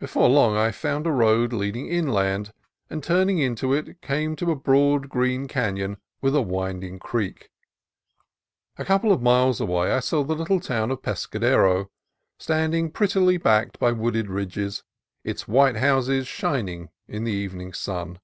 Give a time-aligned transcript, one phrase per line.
[0.00, 2.52] Before long I found a road leading inland,
[2.90, 7.48] and turning into it came to a broad green canon with a winding creek.
[8.76, 11.92] A couple of miles away I saw the little town of Pescadero,
[12.40, 14.82] standing prettily backed by wooded ridges,
[15.22, 18.18] its white houses shining in the evening sun.